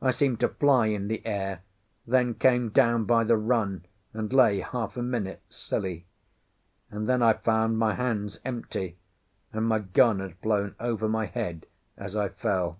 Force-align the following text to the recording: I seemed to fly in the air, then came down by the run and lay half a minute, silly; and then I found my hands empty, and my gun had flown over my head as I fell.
I 0.00 0.10
seemed 0.10 0.40
to 0.40 0.48
fly 0.48 0.86
in 0.86 1.08
the 1.08 1.20
air, 1.26 1.60
then 2.06 2.32
came 2.32 2.70
down 2.70 3.04
by 3.04 3.24
the 3.24 3.36
run 3.36 3.84
and 4.14 4.32
lay 4.32 4.60
half 4.60 4.96
a 4.96 5.02
minute, 5.02 5.42
silly; 5.50 6.06
and 6.90 7.06
then 7.06 7.22
I 7.22 7.34
found 7.34 7.76
my 7.78 7.92
hands 7.94 8.40
empty, 8.42 8.96
and 9.52 9.66
my 9.66 9.80
gun 9.80 10.20
had 10.20 10.36
flown 10.38 10.76
over 10.80 11.10
my 11.10 11.26
head 11.26 11.66
as 11.98 12.16
I 12.16 12.30
fell. 12.30 12.78